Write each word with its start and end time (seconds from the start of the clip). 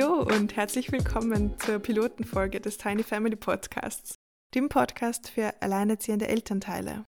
Hallo 0.00 0.22
und 0.22 0.56
herzlich 0.56 0.92
willkommen 0.92 1.58
zur 1.58 1.78
Pilotenfolge 1.78 2.58
des 2.58 2.78
Tiny 2.78 3.02
Family 3.02 3.36
Podcasts, 3.36 4.14
dem 4.54 4.70
Podcast 4.70 5.28
für 5.28 5.60
alleinerziehende 5.60 6.26
Elternteile. 6.26 7.04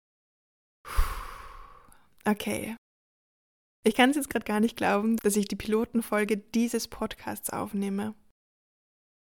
Okay. 2.24 2.76
Ich 3.84 3.96
kann 3.96 4.10
es 4.10 4.16
jetzt 4.16 4.30
gerade 4.30 4.44
gar 4.44 4.60
nicht 4.60 4.76
glauben, 4.76 5.16
dass 5.24 5.36
ich 5.36 5.48
die 5.48 5.56
Pilotenfolge 5.56 6.36
dieses 6.36 6.86
Podcasts 6.86 7.50
aufnehme. 7.50 8.14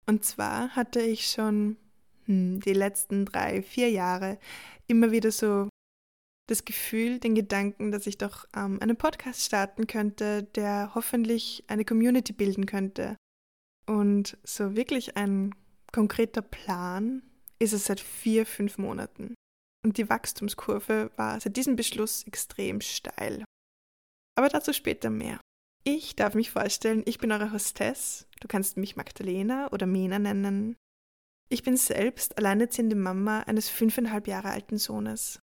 Und 0.06 0.24
zwar 0.24 0.76
hatte 0.76 1.00
ich 1.00 1.28
schon 1.28 1.78
hm, 2.26 2.60
die 2.60 2.74
letzten 2.74 3.24
drei, 3.24 3.62
vier 3.62 3.90
Jahre 3.90 4.38
immer 4.86 5.10
wieder 5.10 5.32
so 5.32 5.68
das 6.48 6.64
Gefühl, 6.64 7.18
den 7.18 7.34
Gedanken, 7.34 7.90
dass 7.90 8.06
ich 8.06 8.18
doch 8.18 8.44
ähm, 8.54 8.78
einen 8.80 8.96
Podcast 8.96 9.42
starten 9.42 9.88
könnte, 9.88 10.44
der 10.44 10.92
hoffentlich 10.94 11.64
eine 11.66 11.84
Community 11.84 12.32
bilden 12.32 12.64
könnte. 12.64 13.16
Und 13.88 14.36
so 14.44 14.76
wirklich 14.76 15.16
ein 15.16 15.54
konkreter 15.92 16.42
Plan 16.42 17.22
ist 17.58 17.72
es 17.72 17.86
seit 17.86 18.00
vier, 18.00 18.44
fünf 18.44 18.76
Monaten. 18.76 19.34
Und 19.84 19.96
die 19.96 20.08
Wachstumskurve 20.08 21.10
war 21.16 21.40
seit 21.40 21.56
diesem 21.56 21.76
Beschluss 21.76 22.24
extrem 22.26 22.80
steil. 22.80 23.44
Aber 24.36 24.48
dazu 24.48 24.72
später 24.72 25.08
mehr. 25.08 25.40
Ich 25.84 26.16
darf 26.16 26.34
mich 26.34 26.50
vorstellen, 26.50 27.02
ich 27.06 27.18
bin 27.18 27.32
eure 27.32 27.52
Hostess. 27.52 28.26
Du 28.40 28.48
kannst 28.48 28.76
mich 28.76 28.96
Magdalena 28.96 29.72
oder 29.72 29.86
Mena 29.86 30.18
nennen. 30.18 30.76
Ich 31.48 31.62
bin 31.62 31.78
selbst 31.78 32.36
alleinerziehende 32.36 32.96
Mama 32.96 33.40
eines 33.40 33.70
fünfeinhalb 33.70 34.28
Jahre 34.28 34.50
alten 34.50 34.76
Sohnes. 34.76 35.40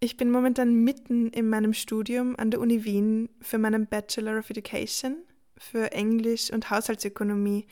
Ich 0.00 0.16
bin 0.16 0.30
momentan 0.30 0.74
mitten 0.74 1.28
in 1.28 1.48
meinem 1.48 1.72
Studium 1.72 2.34
an 2.36 2.50
der 2.50 2.60
Uni 2.60 2.84
Wien 2.84 3.28
für 3.40 3.58
meinen 3.58 3.86
Bachelor 3.86 4.40
of 4.40 4.50
Education 4.50 5.24
für 5.58 5.92
Englisch 5.92 6.50
und 6.50 6.70
Haushaltsökonomie 6.70 7.66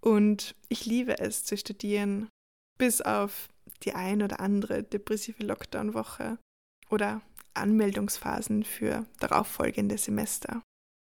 und 0.00 0.54
ich 0.68 0.86
liebe 0.86 1.18
es 1.18 1.44
zu 1.44 1.56
studieren, 1.56 2.28
bis 2.78 3.00
auf 3.00 3.48
die 3.82 3.94
ein 3.94 4.22
oder 4.22 4.40
andere 4.40 4.82
depressive 4.82 5.42
Lockdown-Woche 5.42 6.38
oder 6.90 7.22
Anmeldungsphasen 7.54 8.64
für 8.64 9.06
darauffolgende 9.18 9.98
Semester. 9.98 10.62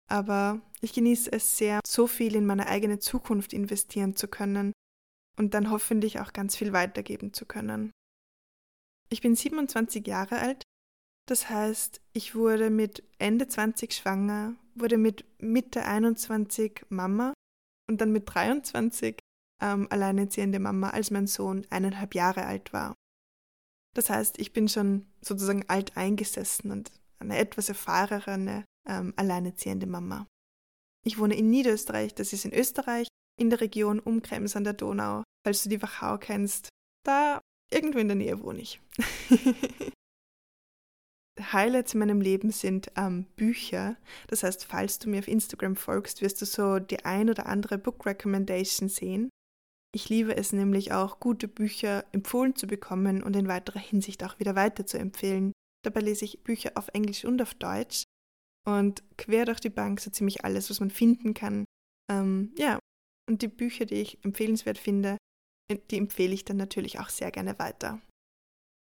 Aber 0.10 0.62
ich 0.82 0.94
genieße 0.94 1.32
es 1.32 1.58
sehr, 1.58 1.80
so 1.86 2.06
viel 2.06 2.36
in 2.36 2.46
meine 2.46 2.68
eigene 2.68 3.00
Zukunft 3.00 3.54
investieren 3.54 4.16
zu 4.16 4.28
können 4.28 4.74
und 5.38 5.54
dann 5.54 5.72
hoffentlich 5.72 6.20
auch 6.20 6.34
ganz 6.34 6.58
viel 6.58 6.74
weitergeben 6.74 7.34
zu 7.34 7.46
können. 7.46 7.92
Ich 9.10 9.22
bin 9.22 9.36
27 9.36 10.06
Jahre 10.06 10.40
alt. 10.40 10.64
Das 11.28 11.50
heißt, 11.50 12.02
ich 12.14 12.36
wurde 12.36 12.70
mit 12.70 13.04
Ende 13.18 13.48
20 13.48 13.94
schwanger, 13.94 14.56
wurde 14.76 14.98
mit 14.98 15.26
Mitte 15.40 15.86
21 15.86 16.86
Mama 16.90 17.34
und 17.90 18.02
dann 18.02 18.12
mit 18.12 18.24
23 18.34 19.20
ähm, 19.62 19.88
alleinerziehende 19.90 20.60
Mama, 20.60 20.90
als 20.90 21.12
mein 21.12 21.28
Sohn 21.28 21.66
eineinhalb 21.70 22.16
Jahre 22.16 22.46
alt 22.46 22.74
war. 22.74 22.96
Das 23.94 24.10
heißt, 24.10 24.40
ich 24.40 24.54
bin 24.54 24.68
schon 24.68 25.06
sozusagen 25.22 25.66
alt 25.68 25.98
eingesessen 25.98 26.72
und 26.72 26.92
eine 27.20 27.38
etwas 27.38 27.70
erfahrene 27.70 28.66
ähm, 28.88 29.14
alleinerziehende 29.16 29.86
Mama. 29.86 30.26
Ich 31.06 31.18
wohne 31.20 31.36
in 31.36 31.50
Niederösterreich, 31.50 32.16
das 32.16 32.34
ist 32.34 32.46
in 32.46 32.54
Österreich, 32.54 33.08
in 33.40 33.50
der 33.50 33.62
Region 33.62 34.00
um 34.00 34.22
Krems 34.22 34.56
an 34.56 34.64
der 34.64 34.74
Donau. 34.74 35.24
Falls 35.46 35.64
du 35.64 35.70
die 35.70 35.82
Wachau 35.82 36.18
kennst, 36.18 36.70
da 37.04 37.42
Irgendwo 37.74 38.00
in 38.00 38.08
der 38.08 38.16
Nähe 38.16 38.42
wohne 38.44 38.62
ich. 38.62 38.82
Highlights 41.44 41.94
in 41.94 42.00
meinem 42.00 42.22
Leben 42.22 42.52
sind 42.52 42.92
ähm, 42.96 43.26
Bücher. 43.36 43.98
Das 44.28 44.44
heißt, 44.44 44.66
falls 44.66 45.00
du 45.00 45.10
mir 45.10 45.20
auf 45.20 45.28
Instagram 45.28 45.76
folgst, 45.76 46.22
wirst 46.22 46.42
du 46.42 46.46
so 46.46 46.80
die 46.80 47.06
ein 47.06 47.30
oder 47.30 47.46
andere 47.46 47.78
Book 47.78 48.06
Recommendation 48.06 48.90
sehen. 48.90 49.30
Ich 49.94 50.10
liebe 50.10 50.36
es 50.36 50.54
nämlich 50.54 50.94
auch, 50.94 51.20
gute 51.20 51.48
Bücher 51.48 52.06
empfohlen 52.14 52.56
zu 52.56 52.66
bekommen 52.66 53.22
und 53.22 53.36
in 53.36 53.48
weiterer 53.48 53.80
Hinsicht 53.80 54.24
auch 54.24 54.40
wieder 54.40 54.56
weiter 54.56 54.86
zu 54.86 54.98
empfehlen. 54.98 55.52
Dabei 55.84 56.02
lese 56.02 56.26
ich 56.26 56.44
Bücher 56.44 56.72
auf 56.76 56.90
Englisch 56.94 57.26
und 57.26 57.42
auf 57.42 57.54
Deutsch 57.56 58.04
und 58.66 59.04
quer 59.18 59.46
durch 59.46 59.60
die 59.60 59.70
Bank 59.70 60.00
so 60.00 60.10
ziemlich 60.10 60.46
alles, 60.46 60.70
was 60.70 60.80
man 60.80 60.92
finden 60.92 61.34
kann. 61.34 61.66
Ähm, 62.10 62.54
ja, 62.58 62.80
und 63.30 63.42
die 63.42 63.48
Bücher, 63.48 63.86
die 63.86 63.96
ich 63.96 64.24
empfehlenswert 64.24 64.78
finde, 64.78 65.18
die 65.90 65.98
empfehle 65.98 66.34
ich 66.34 66.46
dann 66.46 66.58
natürlich 66.58 67.00
auch 67.00 67.10
sehr 67.10 67.32
gerne 67.32 67.58
weiter. 67.60 68.02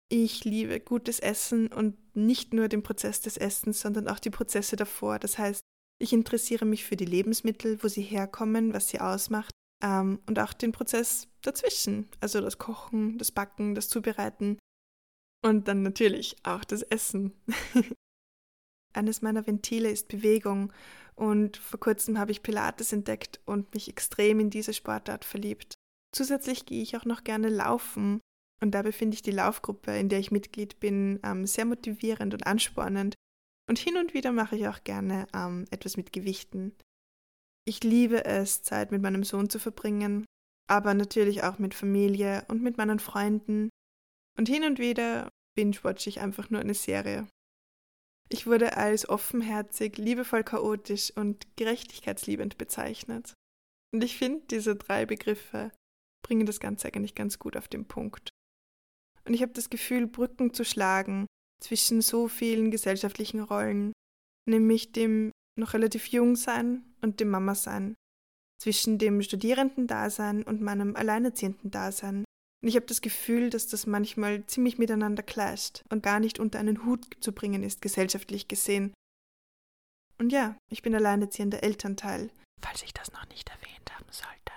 Ich 0.09 0.45
liebe 0.45 0.79
gutes 0.79 1.19
Essen 1.19 1.68
und 1.68 1.97
nicht 2.16 2.53
nur 2.53 2.69
den 2.69 2.81
Prozess 2.81 3.19
des 3.19 3.35
Essens, 3.35 3.81
sondern 3.81 4.07
auch 4.07 4.19
die 4.19 4.29
Prozesse 4.29 4.78
davor. 4.78 5.19
Das 5.19 5.38
heißt, 5.38 5.62
ich 6.00 6.13
interessiere 6.13 6.66
mich 6.66 6.85
für 6.85 6.95
die 6.95 7.06
Lebensmittel, 7.06 7.84
wo 7.84 7.88
sie 7.88 8.03
herkommen, 8.03 8.73
was 8.73 8.88
sie 8.88 9.01
ausmacht 9.01 9.51
ähm, 9.84 10.19
und 10.25 10.40
auch 10.40 10.53
den 10.53 10.72
Prozess 10.72 11.28
dazwischen, 11.41 12.07
also 12.22 12.40
das 12.40 12.57
Kochen, 12.57 13.18
das 13.18 13.31
Backen, 13.31 13.75
das 13.75 13.90
Zubereiten 13.90 14.57
und 15.44 15.68
dann 15.68 15.81
natürlich 15.81 16.38
auch 16.44 16.63
das 16.63 16.84
Essen. 16.84 17.34
Eines 18.94 19.22
meiner 19.22 19.45
Ventile 19.45 19.89
ist 19.91 20.07
Bewegung 20.07 20.72
und 21.16 21.57
vor 21.57 21.79
kurzem 21.79 22.18
habe 22.18 22.31
ich 22.31 22.44
Pilates 22.44 22.94
entdeckt 22.94 23.41
und 23.45 23.74
mich 23.74 23.89
extrem 23.89 24.39
in 24.39 24.50
diese 24.50 24.74
Sportart 24.74 25.25
verliebt. 25.25 25.74
Zusätzlich 26.16 26.66
gehe 26.66 26.81
ich 26.81 26.95
auch 26.95 27.06
noch 27.06 27.24
gerne 27.24 27.50
laufen 27.50 28.22
und 28.62 28.72
dabei 28.72 28.91
finde 28.91 29.16
ich 29.16 29.22
die 29.22 29.31
Laufgruppe, 29.31 29.97
in 29.97 30.09
der 30.09 30.19
ich 30.19 30.31
Mitglied 30.31 30.79
bin, 30.79 31.19
ähm, 31.23 31.45
sehr 31.45 31.66
motivierend 31.66 32.34
und 32.34 32.47
anspornend. 32.47 33.16
Und 33.69 33.78
hin 33.78 33.97
und 33.97 34.13
wieder 34.13 34.31
mache 34.31 34.56
ich 34.56 34.68
auch 34.68 34.84
gerne 34.84 35.28
ähm, 35.34 35.66
etwas 35.69 35.97
mit 35.97 36.13
Gewichten. 36.13 36.75
Ich 37.66 37.84
liebe 37.84 38.25
es, 38.25 38.63
Zeit 38.63 38.91
mit 38.91 39.01
meinem 39.01 39.23
Sohn 39.23 39.50
zu 39.50 39.59
verbringen, 39.59 40.25
aber 40.69 40.94
natürlich 40.94 41.44
auch 41.44 41.59
mit 41.59 41.73
Familie 41.73 42.45
und 42.47 42.63
mit 42.63 42.78
meinen 42.78 43.00
Freunden. 43.00 43.69
Und 44.38 44.47
hin 44.47 44.63
und 44.63 44.79
wieder 44.79 45.29
binge-watch 45.56 46.07
ich 46.07 46.22
einfach 46.22 46.50
nur 46.50 46.62
eine 46.62 46.74
Serie. 46.74 47.28
Ich 48.29 48.47
wurde 48.47 48.78
als 48.78 49.07
offenherzig, 49.07 49.97
liebevoll 49.97 50.44
chaotisch 50.44 51.12
und 51.16 51.47
gerechtigkeitsliebend 51.57 52.57
bezeichnet. 52.57 53.34
Und 53.94 54.03
ich 54.03 54.18
finde 54.18 54.45
diese 54.47 54.75
drei 54.75 55.06
Begriffe 55.06 55.72
bringen 56.25 56.45
das 56.45 56.59
Ganze 56.59 56.88
eigentlich 56.88 57.16
ganz 57.16 57.39
gut 57.39 57.56
auf 57.56 57.68
den 57.68 57.85
Punkt. 57.85 58.31
Und 59.27 59.33
ich 59.33 59.41
habe 59.41 59.51
das 59.51 59.69
Gefühl, 59.69 60.07
Brücken 60.07 60.53
zu 60.53 60.63
schlagen 60.63 61.27
zwischen 61.61 62.01
so 62.01 62.27
vielen 62.27 62.71
gesellschaftlichen 62.71 63.41
Rollen, 63.41 63.91
nämlich 64.47 64.93
dem 64.93 65.31
noch 65.59 65.73
relativ 65.73 66.07
jung 66.07 66.35
sein 66.35 66.85
und 67.01 67.19
dem 67.19 67.29
Mama 67.29 67.55
sein, 67.55 67.95
zwischen 68.61 68.97
dem 68.97 69.21
Studierendendasein 69.21 70.43
und 70.43 70.61
meinem 70.61 70.95
alleinerziehenden 70.95 71.71
Dasein. 71.71 72.23
Und 72.63 72.69
ich 72.69 72.75
habe 72.75 72.85
das 72.85 73.01
Gefühl, 73.01 73.49
dass 73.49 73.67
das 73.67 73.85
manchmal 73.85 74.45
ziemlich 74.45 74.77
miteinander 74.77 75.23
clasht 75.23 75.83
und 75.89 76.03
gar 76.03 76.19
nicht 76.19 76.39
unter 76.39 76.59
einen 76.59 76.85
Hut 76.85 77.05
zu 77.19 77.33
bringen 77.33 77.63
ist, 77.63 77.81
gesellschaftlich 77.81 78.47
gesehen. 78.47 78.94
Und 80.19 80.31
ja, 80.31 80.57
ich 80.71 80.81
bin 80.81 80.95
alleinerziehender 80.95 81.63
Elternteil, 81.63 82.31
falls 82.61 82.81
ich 82.83 82.94
das 82.94 83.11
noch 83.11 83.27
nicht 83.27 83.49
erwähnt 83.49 83.94
haben 83.94 84.11
sollte. 84.11 84.53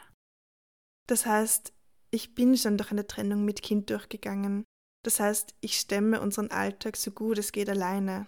Das 1.06 1.26
heißt, 1.26 1.72
ich 2.10 2.34
bin 2.34 2.56
schon 2.56 2.76
durch 2.76 2.90
eine 2.90 3.06
Trennung 3.06 3.44
mit 3.44 3.62
Kind 3.62 3.90
durchgegangen. 3.90 4.64
Das 5.04 5.20
heißt, 5.20 5.54
ich 5.60 5.78
stemme 5.78 6.20
unseren 6.20 6.50
Alltag 6.50 6.96
so 6.96 7.10
gut 7.10 7.38
es 7.38 7.52
geht 7.52 7.68
alleine. 7.68 8.26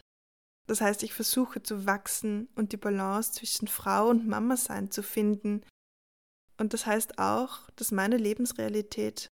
Das 0.66 0.80
heißt, 0.80 1.02
ich 1.02 1.12
versuche 1.12 1.62
zu 1.62 1.86
wachsen 1.86 2.48
und 2.54 2.72
die 2.72 2.76
Balance 2.76 3.32
zwischen 3.32 3.68
Frau 3.68 4.08
und 4.08 4.26
Mama 4.26 4.56
sein 4.56 4.90
zu 4.90 5.02
finden. 5.02 5.62
Und 6.56 6.72
das 6.72 6.86
heißt 6.86 7.18
auch, 7.18 7.68
dass 7.76 7.90
meine 7.90 8.16
Lebensrealität 8.16 9.28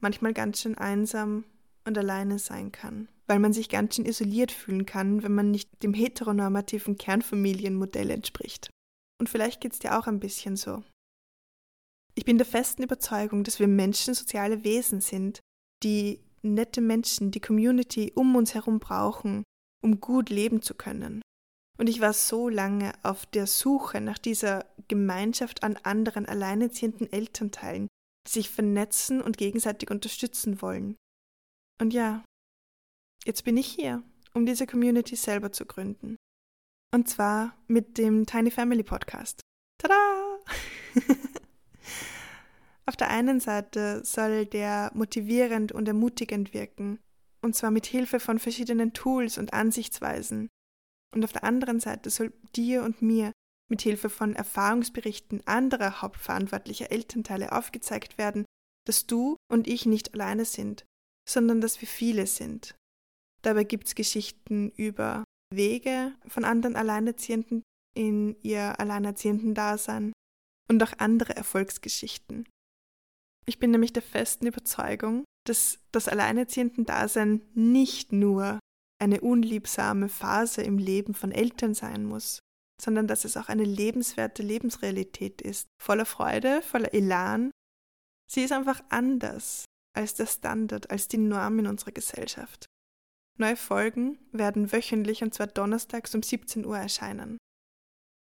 manchmal 0.00 0.32
ganz 0.32 0.60
schön 0.60 0.76
einsam 0.76 1.44
und 1.84 1.96
alleine 1.96 2.38
sein 2.38 2.72
kann, 2.72 3.08
weil 3.26 3.38
man 3.38 3.52
sich 3.52 3.68
ganz 3.68 3.94
schön 3.94 4.06
isoliert 4.06 4.50
fühlen 4.50 4.84
kann, 4.84 5.22
wenn 5.22 5.34
man 5.34 5.50
nicht 5.50 5.70
dem 5.82 5.94
heteronormativen 5.94 6.98
Kernfamilienmodell 6.98 8.10
entspricht. 8.10 8.70
Und 9.20 9.28
vielleicht 9.28 9.60
geht 9.60 9.72
es 9.72 9.78
dir 9.78 9.98
auch 9.98 10.08
ein 10.08 10.20
bisschen 10.20 10.56
so. 10.56 10.82
Ich 12.14 12.24
bin 12.24 12.36
der 12.36 12.46
festen 12.46 12.82
Überzeugung, 12.82 13.44
dass 13.44 13.58
wir 13.58 13.68
Menschen 13.68 14.14
soziale 14.14 14.64
Wesen 14.64 15.00
sind, 15.00 15.40
die 15.82 16.20
nette 16.42 16.80
Menschen, 16.80 17.30
die 17.30 17.40
Community 17.40 18.12
um 18.14 18.36
uns 18.36 18.54
herum 18.54 18.80
brauchen, 18.80 19.44
um 19.82 20.00
gut 20.00 20.28
leben 20.28 20.62
zu 20.62 20.74
können. 20.74 21.22
Und 21.78 21.88
ich 21.88 22.00
war 22.00 22.12
so 22.12 22.48
lange 22.48 22.92
auf 23.02 23.26
der 23.26 23.46
Suche 23.46 24.00
nach 24.00 24.18
dieser 24.18 24.66
Gemeinschaft 24.88 25.62
an 25.62 25.76
anderen 25.82 26.26
alleinerziehenden 26.26 27.10
Elternteilen, 27.10 27.88
die 28.26 28.30
sich 28.30 28.50
vernetzen 28.50 29.22
und 29.22 29.38
gegenseitig 29.38 29.90
unterstützen 29.90 30.60
wollen. 30.60 30.96
Und 31.80 31.94
ja, 31.94 32.24
jetzt 33.24 33.44
bin 33.44 33.56
ich 33.56 33.66
hier, 33.66 34.02
um 34.34 34.44
diese 34.44 34.66
Community 34.66 35.16
selber 35.16 35.50
zu 35.52 35.64
gründen. 35.64 36.16
Und 36.94 37.08
zwar 37.08 37.56
mit 37.68 37.96
dem 37.96 38.26
Tiny 38.26 38.50
Family 38.50 38.82
Podcast. 38.82 39.40
Tada! 39.78 40.38
Auf 42.86 42.96
der 42.96 43.10
einen 43.10 43.40
Seite 43.40 44.04
soll 44.04 44.46
der 44.46 44.90
motivierend 44.94 45.72
und 45.72 45.86
ermutigend 45.86 46.52
wirken, 46.52 46.98
und 47.42 47.54
zwar 47.54 47.70
mit 47.70 47.86
Hilfe 47.86 48.20
von 48.20 48.38
verschiedenen 48.38 48.92
Tools 48.92 49.38
und 49.38 49.52
Ansichtsweisen. 49.52 50.48
Und 51.14 51.24
auf 51.24 51.32
der 51.32 51.44
anderen 51.44 51.80
Seite 51.80 52.10
soll 52.10 52.32
dir 52.56 52.82
und 52.82 53.02
mir 53.02 53.32
mit 53.68 53.82
Hilfe 53.82 54.10
von 54.10 54.34
Erfahrungsberichten 54.34 55.46
anderer 55.46 56.02
hauptverantwortlicher 56.02 56.90
Elternteile 56.90 57.52
aufgezeigt 57.52 58.18
werden, 58.18 58.44
dass 58.86 59.06
du 59.06 59.36
und 59.50 59.68
ich 59.68 59.86
nicht 59.86 60.14
alleine 60.14 60.44
sind, 60.44 60.84
sondern 61.28 61.60
dass 61.60 61.80
wir 61.80 61.88
viele 61.88 62.26
sind. 62.26 62.74
Dabei 63.42 63.64
gibt 63.64 63.86
es 63.88 63.94
Geschichten 63.94 64.70
über 64.76 65.24
Wege 65.54 66.12
von 66.26 66.44
anderen 66.44 66.76
Alleinerziehenden 66.76 67.62
in 67.94 68.36
ihr 68.42 68.78
alleinerziehenden 68.80 69.54
Dasein 69.54 70.12
und 70.68 70.82
auch 70.82 70.92
andere 70.98 71.36
Erfolgsgeschichten. 71.36 72.48
Ich 73.46 73.58
bin 73.58 73.70
nämlich 73.70 73.92
der 73.92 74.02
festen 74.02 74.46
Überzeugung, 74.46 75.24
dass 75.46 75.80
das 75.90 76.08
alleinerziehenden 76.08 76.86
Dasein 76.86 77.42
nicht 77.54 78.12
nur 78.12 78.60
eine 79.00 79.20
unliebsame 79.20 80.08
Phase 80.08 80.62
im 80.62 80.78
Leben 80.78 81.14
von 81.14 81.32
Eltern 81.32 81.74
sein 81.74 82.04
muss, 82.04 82.38
sondern 82.80 83.08
dass 83.08 83.24
es 83.24 83.36
auch 83.36 83.48
eine 83.48 83.64
lebenswerte 83.64 84.42
Lebensrealität 84.42 85.42
ist, 85.42 85.66
voller 85.82 86.06
Freude, 86.06 86.62
voller 86.62 86.94
Elan. 86.94 87.50
Sie 88.30 88.42
ist 88.42 88.52
einfach 88.52 88.82
anders 88.90 89.64
als 89.94 90.14
der 90.14 90.26
Standard, 90.26 90.90
als 90.90 91.08
die 91.08 91.18
Norm 91.18 91.58
in 91.58 91.66
unserer 91.66 91.92
Gesellschaft. 91.92 92.66
Neue 93.38 93.56
Folgen 93.56 94.18
werden 94.30 94.72
wöchentlich 94.72 95.22
und 95.22 95.34
zwar 95.34 95.48
donnerstags 95.48 96.14
um 96.14 96.22
17 96.22 96.64
Uhr 96.64 96.78
erscheinen. 96.78 97.38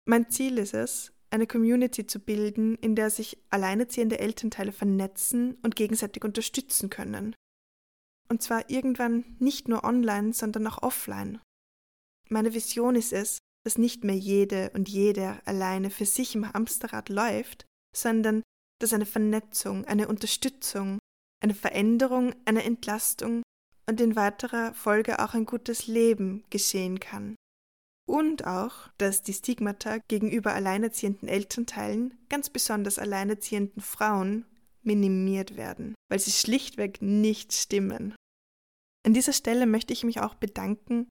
Mein 0.07 0.31
Ziel 0.31 0.59
ist 0.59 0.75
es, 0.75 1.13
eine 1.33 1.47
Community 1.47 2.07
zu 2.07 2.21
bilden, 2.21 2.77
in 2.77 2.95
der 2.95 3.11
sich 3.11 3.39
alleinerziehende 3.51 4.19
Elternteile 4.19 4.73
vernetzen 4.73 5.57
und 5.63 5.77
gegenseitig 5.77 6.25
unterstützen 6.25 6.91
können. 6.91 7.35
Und 8.29 8.43
zwar 8.43 8.69
irgendwann 8.71 9.37
nicht 9.39 9.69
nur 9.69 9.85
online, 9.85 10.33
sondern 10.33 10.67
auch 10.67 10.83
offline. 10.83 11.41
Meine 12.29 12.55
Vision 12.55 12.95
ist 12.95 13.13
es, 13.13 13.39
dass 13.65 13.79
nicht 13.79 14.05
mehr 14.05 14.17
jede 14.17 14.71
und 14.75 14.89
jeder 14.89 15.41
alleine 15.47 15.91
für 15.91 16.07
sich 16.07 16.35
im 16.35 16.53
Hamsterrad 16.53 17.09
läuft, 17.09 17.65
sondern 17.95 18.43
dass 18.81 18.93
eine 18.93 19.07
Vernetzung, 19.07 19.85
eine 19.85 20.09
Unterstützung, 20.09 20.99
eine 21.43 21.55
Veränderung, 21.55 22.35
eine 22.45 22.65
Entlastung 22.65 23.43
und 23.87 24.01
in 24.01 24.17
weiterer 24.17 24.75
Folge 24.75 25.19
auch 25.19 25.35
ein 25.35 25.47
gutes 25.47 25.87
Leben 25.87 26.45
geschehen 26.51 27.01
kann. 27.01 27.37
Und 28.13 28.47
auch, 28.47 28.91
dass 28.99 29.23
die 29.23 29.33
Stigmata 29.33 29.97
gegenüber 30.07 30.53
alleinerziehenden 30.53 31.31
Elternteilen, 31.31 32.13
ganz 32.29 32.51
besonders 32.51 32.99
alleinerziehenden 32.99 33.81
Frauen, 33.81 34.45
minimiert 34.83 35.57
werden, 35.57 35.95
weil 36.11 36.19
sie 36.19 36.31
schlichtweg 36.31 37.01
nicht 37.01 37.55
stimmen. 37.55 38.15
An 39.07 39.15
dieser 39.15 39.33
Stelle 39.33 39.65
möchte 39.65 39.95
ich 39.95 40.05
mich 40.05 40.21
auch 40.21 40.35
bedanken, 40.35 41.09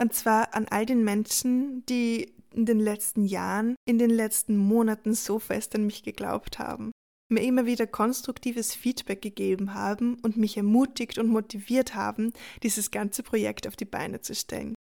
und 0.00 0.14
zwar 0.14 0.54
an 0.54 0.68
all 0.68 0.86
den 0.86 1.02
Menschen, 1.02 1.84
die 1.86 2.32
in 2.54 2.64
den 2.64 2.78
letzten 2.78 3.24
Jahren, 3.24 3.74
in 3.84 3.98
den 3.98 4.10
letzten 4.10 4.56
Monaten 4.56 5.14
so 5.14 5.40
fest 5.40 5.74
an 5.74 5.84
mich 5.84 6.04
geglaubt 6.04 6.60
haben, 6.60 6.92
mir 7.28 7.42
immer 7.42 7.66
wieder 7.66 7.88
konstruktives 7.88 8.72
Feedback 8.72 9.20
gegeben 9.20 9.74
haben 9.74 10.16
und 10.22 10.36
mich 10.36 10.56
ermutigt 10.56 11.18
und 11.18 11.26
motiviert 11.26 11.96
haben, 11.96 12.32
dieses 12.62 12.92
ganze 12.92 13.24
Projekt 13.24 13.66
auf 13.66 13.74
die 13.74 13.84
Beine 13.84 14.20
zu 14.20 14.36
stellen. 14.36 14.76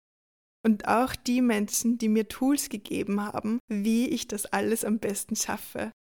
Und 0.65 0.89
auch 0.89 1.15
die 1.15 1.43
Menschen, 1.43 1.99
die 1.99 2.09
mir 2.09 2.29
Tools 2.29 2.71
gegeben 2.71 3.21
haben, 3.21 3.59
wie 3.69 4.09
ich 4.09 4.29
das 4.29 4.47
alles 4.47 4.85
am 4.85 4.99
besten 4.99 5.37
schaffe. 5.37 5.93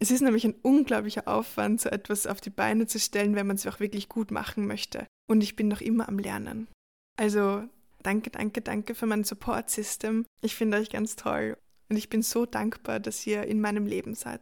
Es 0.00 0.12
ist 0.12 0.20
nämlich 0.20 0.44
ein 0.44 0.54
unglaublicher 0.62 1.26
Aufwand, 1.26 1.80
so 1.80 1.88
etwas 1.88 2.26
auf 2.26 2.40
die 2.40 2.50
Beine 2.50 2.86
zu 2.86 3.00
stellen, 3.00 3.34
wenn 3.34 3.48
man 3.48 3.56
es 3.56 3.66
auch 3.66 3.80
wirklich 3.80 4.08
gut 4.08 4.30
machen 4.30 4.66
möchte. 4.66 5.06
Und 5.28 5.42
ich 5.42 5.56
bin 5.56 5.66
noch 5.66 5.80
immer 5.80 6.08
am 6.08 6.20
Lernen. 6.20 6.68
Also 7.16 7.64
danke, 8.04 8.30
danke, 8.30 8.60
danke 8.60 8.94
für 8.94 9.06
mein 9.06 9.24
Support-System. 9.24 10.24
Ich 10.40 10.54
finde 10.54 10.78
euch 10.78 10.90
ganz 10.90 11.16
toll. 11.16 11.58
Und 11.88 11.96
ich 11.96 12.08
bin 12.08 12.22
so 12.22 12.46
dankbar, 12.46 13.00
dass 13.00 13.26
ihr 13.26 13.44
in 13.44 13.60
meinem 13.60 13.86
Leben 13.86 14.14
seid. 14.14 14.40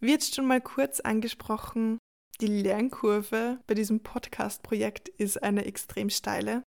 Jetzt 0.00 0.36
schon 0.36 0.46
mal 0.46 0.60
kurz 0.60 1.00
angesprochen, 1.00 1.98
die 2.40 2.46
Lernkurve 2.46 3.60
bei 3.66 3.74
diesem 3.74 4.00
Podcast-Projekt 4.00 5.08
ist 5.08 5.42
eine 5.42 5.64
extrem 5.64 6.10
steile. 6.10 6.62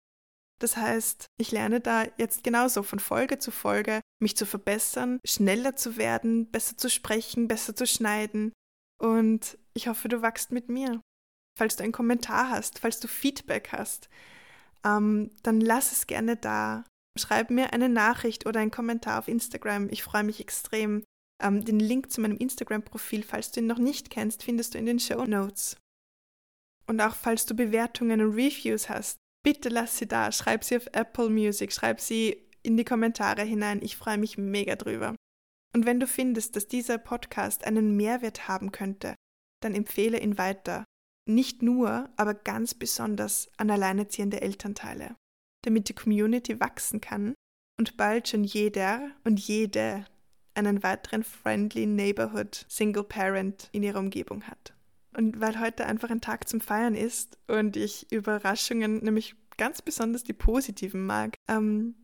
Das 0.59 0.77
heißt, 0.77 1.27
ich 1.37 1.51
lerne 1.51 1.81
da 1.81 2.05
jetzt 2.17 2.43
genauso 2.43 2.81
von 2.83 2.99
Folge 2.99 3.39
zu 3.39 3.51
Folge, 3.51 4.01
mich 4.21 4.37
zu 4.37 4.45
verbessern, 4.45 5.19
schneller 5.25 5.75
zu 5.75 5.97
werden, 5.97 6.49
besser 6.49 6.77
zu 6.77 6.89
sprechen, 6.89 7.47
besser 7.47 7.75
zu 7.75 7.85
schneiden. 7.85 8.53
Und 9.01 9.57
ich 9.73 9.87
hoffe, 9.87 10.07
du 10.07 10.21
wachst 10.21 10.51
mit 10.51 10.69
mir. 10.69 11.01
Falls 11.57 11.75
du 11.75 11.83
einen 11.83 11.91
Kommentar 11.91 12.49
hast, 12.49 12.79
falls 12.79 12.99
du 12.99 13.07
Feedback 13.07 13.69
hast, 13.71 14.09
ähm, 14.85 15.31
dann 15.43 15.59
lass 15.59 15.91
es 15.91 16.07
gerne 16.07 16.37
da. 16.37 16.85
Schreib 17.17 17.49
mir 17.49 17.73
eine 17.73 17.89
Nachricht 17.89 18.45
oder 18.45 18.59
einen 18.59 18.71
Kommentar 18.71 19.19
auf 19.19 19.27
Instagram. 19.27 19.89
Ich 19.89 20.03
freue 20.03 20.23
mich 20.23 20.39
extrem. 20.39 21.03
Ähm, 21.41 21.65
den 21.65 21.79
Link 21.79 22.11
zu 22.11 22.21
meinem 22.21 22.37
Instagram-Profil, 22.37 23.23
falls 23.23 23.51
du 23.51 23.59
ihn 23.59 23.67
noch 23.67 23.77
nicht 23.77 24.09
kennst, 24.09 24.43
findest 24.43 24.73
du 24.73 24.77
in 24.77 24.85
den 24.85 24.99
Show 24.99 25.25
Notes. 25.25 25.75
Und 26.87 27.01
auch 27.01 27.15
falls 27.15 27.45
du 27.45 27.55
Bewertungen 27.55 28.21
und 28.21 28.35
Reviews 28.35 28.89
hast, 28.89 29.17
bitte 29.45 29.69
lass 29.69 29.97
sie 29.97 30.07
da. 30.07 30.31
Schreib 30.31 30.63
sie 30.63 30.75
auf 30.75 30.87
Apple 30.91 31.29
Music, 31.29 31.71
schreib 31.71 32.01
sie 32.01 32.43
in 32.63 32.75
die 32.75 32.83
Kommentare 32.83 33.43
hinein. 33.43 33.79
Ich 33.81 33.95
freue 33.95 34.17
mich 34.17 34.37
mega 34.37 34.75
drüber. 34.75 35.15
Und 35.73 35.85
wenn 35.85 35.99
du 35.99 36.07
findest, 36.07 36.55
dass 36.55 36.67
dieser 36.67 36.97
Podcast 36.97 37.63
einen 37.63 37.95
Mehrwert 37.95 38.47
haben 38.47 38.71
könnte, 38.71 39.15
dann 39.61 39.75
empfehle 39.75 40.19
ihn 40.19 40.37
weiter. 40.37 40.83
Nicht 41.29 41.61
nur, 41.61 42.09
aber 42.17 42.33
ganz 42.33 42.73
besonders 42.73 43.49
an 43.57 43.69
alleinerziehende 43.69 44.41
Elternteile, 44.41 45.15
damit 45.63 45.89
die 45.89 45.95
Community 45.95 46.59
wachsen 46.59 46.99
kann 46.99 47.35
und 47.79 47.97
bald 47.97 48.27
schon 48.27 48.43
jeder 48.43 49.11
und 49.23 49.39
jede 49.39 50.05
einen 50.55 50.81
weiteren 50.81 51.23
Friendly 51.23 51.85
Neighborhood 51.85 52.65
Single 52.67 53.03
Parent 53.03 53.69
in 53.73 53.83
ihrer 53.83 53.99
Umgebung 53.99 54.43
hat. 54.43 54.74
Und 55.15 55.39
weil 55.39 55.59
heute 55.59 55.85
einfach 55.85 56.09
ein 56.09 56.21
Tag 56.21 56.47
zum 56.47 56.59
Feiern 56.59 56.95
ist 56.95 57.37
und 57.47 57.77
ich 57.77 58.11
Überraschungen, 58.11 58.97
nämlich 58.97 59.35
ganz 59.57 59.81
besonders 59.81 60.23
die 60.23 60.33
positiven 60.33 61.05
mag, 61.05 61.35
ähm, 61.47 61.95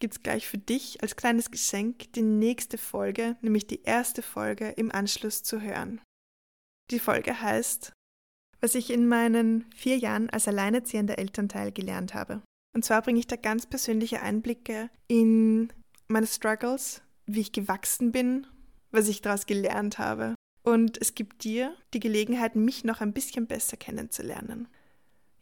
gibt 0.00 0.14
es 0.14 0.22
gleich 0.22 0.48
für 0.48 0.58
dich 0.58 1.00
als 1.02 1.14
kleines 1.14 1.50
Geschenk 1.50 2.12
die 2.14 2.22
nächste 2.22 2.78
Folge, 2.78 3.36
nämlich 3.40 3.66
die 3.66 3.82
erste 3.82 4.22
Folge 4.22 4.70
im 4.70 4.90
Anschluss 4.90 5.42
zu 5.42 5.60
hören. 5.60 6.00
Die 6.90 6.98
Folge 6.98 7.40
heißt, 7.40 7.92
was 8.60 8.74
ich 8.74 8.90
in 8.90 9.06
meinen 9.06 9.70
vier 9.74 9.96
Jahren 9.96 10.28
als 10.30 10.48
alleinerziehender 10.48 11.18
Elternteil 11.18 11.70
gelernt 11.70 12.14
habe. 12.14 12.42
Und 12.74 12.84
zwar 12.84 13.02
bringe 13.02 13.20
ich 13.20 13.26
da 13.26 13.36
ganz 13.36 13.66
persönliche 13.66 14.22
Einblicke 14.22 14.90
in 15.06 15.72
meine 16.08 16.26
Struggles, 16.26 17.02
wie 17.26 17.40
ich 17.40 17.52
gewachsen 17.52 18.10
bin, 18.10 18.46
was 18.90 19.08
ich 19.08 19.22
daraus 19.22 19.46
gelernt 19.46 19.98
habe. 19.98 20.34
Und 20.62 21.00
es 21.00 21.14
gibt 21.14 21.44
dir 21.44 21.74
die 21.94 22.00
Gelegenheit, 22.00 22.54
mich 22.54 22.84
noch 22.84 23.00
ein 23.00 23.12
bisschen 23.12 23.46
besser 23.46 23.76
kennenzulernen. 23.76 24.68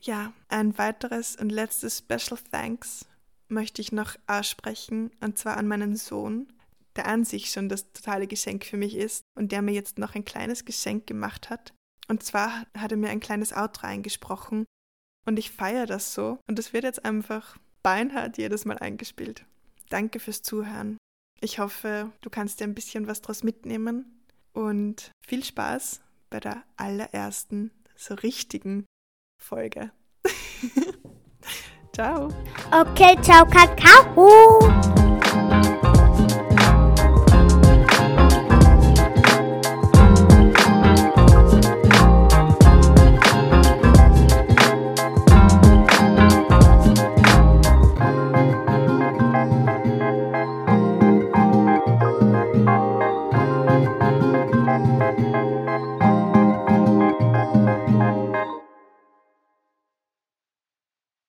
Ja, 0.01 0.33
ein 0.49 0.79
weiteres 0.79 1.37
und 1.37 1.51
letztes 1.51 1.99
Special 1.99 2.39
Thanks 2.53 3.05
möchte 3.49 3.83
ich 3.83 3.91
noch 3.91 4.15
aussprechen, 4.27 5.11
und 5.21 5.39
zwar 5.39 5.57
an 5.57 5.67
meinen 5.67 5.97
Sohn, 5.97 6.53
der 6.95 7.07
an 7.07 7.25
sich 7.25 7.51
schon 7.51 7.69
das 7.69 7.93
totale 7.93 8.27
Geschenk 8.27 8.65
für 8.65 8.77
mich 8.77 8.97
ist 8.97 9.23
und 9.37 9.51
der 9.51 9.63
mir 9.63 9.73
jetzt 9.73 9.99
noch 9.99 10.15
ein 10.15 10.25
kleines 10.25 10.65
Geschenk 10.65 11.07
gemacht 11.07 11.51
hat. 11.51 11.73
Und 12.09 12.23
zwar 12.23 12.67
hat 12.77 12.93
er 12.93 12.97
mir 12.97 13.11
ein 13.11 13.21
kleines 13.21 13.53
Outro 13.53 13.87
eingesprochen 13.87 14.65
und 15.27 15.39
ich 15.39 15.51
feiere 15.51 15.87
das 15.87 16.15
so 16.15 16.39
und 16.49 16.59
es 16.59 16.73
wird 16.73 16.85
jetzt 16.85 17.05
einfach 17.05 17.59
beinhart 17.83 18.39
jedes 18.39 18.65
Mal 18.65 18.79
eingespielt. 18.79 19.45
Danke 19.89 20.21
fürs 20.21 20.43
Zuhören. 20.43 20.97
Ich 21.41 21.59
hoffe, 21.59 22.13
du 22.21 22.31
kannst 22.31 22.61
dir 22.61 22.65
ein 22.65 22.75
bisschen 22.75 23.07
was 23.07 23.21
draus 23.23 23.43
mitnehmen 23.43 24.18
und 24.53 25.13
viel 25.21 25.45
Spaß 25.45 26.01
bei 26.31 26.41
der 26.41 26.65
allerersten 26.77 27.71
so 27.97 28.15
richtigen 28.15 28.87
Folge. 29.41 29.91
ciao. 31.93 32.29
Okay, 32.71 33.17
ciao, 33.23 33.47
Kakao. 33.47 34.98